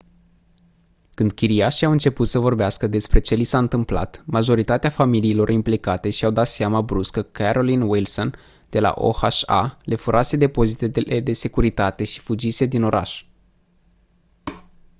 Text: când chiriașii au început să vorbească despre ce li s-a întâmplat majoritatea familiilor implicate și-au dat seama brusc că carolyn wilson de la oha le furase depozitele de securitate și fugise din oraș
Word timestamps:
când 1.15 1.31
chiriașii 1.31 1.85
au 1.85 1.91
început 1.91 2.27
să 2.27 2.39
vorbească 2.39 2.87
despre 2.87 3.19
ce 3.19 3.35
li 3.35 3.43
s-a 3.43 3.57
întâmplat 3.57 4.23
majoritatea 4.25 4.89
familiilor 4.89 5.49
implicate 5.49 6.09
și-au 6.09 6.31
dat 6.31 6.47
seama 6.47 6.81
brusc 6.81 7.11
că 7.11 7.21
carolyn 7.21 7.81
wilson 7.81 8.35
de 8.69 8.79
la 8.79 8.93
oha 8.97 9.77
le 9.83 9.95
furase 9.95 10.37
depozitele 10.37 11.19
de 11.19 11.33
securitate 11.33 12.03
și 12.03 12.19
fugise 12.19 12.65
din 12.65 12.83
oraș 12.83 13.25